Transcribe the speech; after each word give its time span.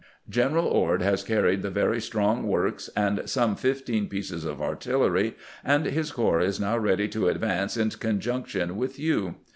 "Gen 0.29 0.53
eral 0.53 0.63
Ord 0.65 1.03
has 1.03 1.21
carried 1.23 1.61
the 1.61 1.69
very 1.69 2.01
strong 2.01 2.47
works 2.47 2.89
and 2.97 3.21
some 3.29 3.55
fifteen 3.55 4.09
pieces 4.09 4.45
of 4.45 4.59
artillery, 4.59 5.35
and 5.63 5.85
his 5.85 6.11
corps 6.11 6.41
is 6.41 6.59
now 6.59 6.75
ready 6.75 7.07
to 7.09 7.27
advance 7.27 7.77
in 7.77 7.91
conjunction 7.91 8.77
with 8.77 8.97
you. 8.97 9.35